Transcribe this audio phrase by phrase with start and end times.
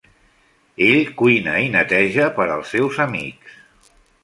[0.85, 3.63] Ell cuina i neteja per als seus amics.